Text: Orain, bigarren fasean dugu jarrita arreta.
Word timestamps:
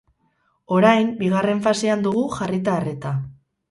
Orain, 0.77 1.13
bigarren 1.21 1.63
fasean 1.69 2.05
dugu 2.09 2.27
jarrita 2.41 2.79
arreta. 2.83 3.19